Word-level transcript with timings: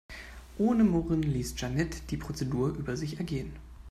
Ohne 0.57 0.83
Murren 0.83 1.21
ließ 1.21 1.57
Jeanette 1.57 1.99
die 2.09 2.17
Prozedur 2.17 2.69
über 2.69 2.97
sich 2.97 3.19
ergehen. 3.19 3.53